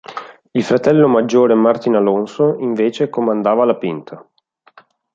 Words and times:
Il 0.53 0.63
fratello 0.63 1.07
maggiore 1.07 1.53
Martín 1.53 1.93
Alonso, 1.93 2.55
invece, 2.57 3.07
comandava 3.11 3.65
la 3.65 3.77
"Pinta". 3.77 4.27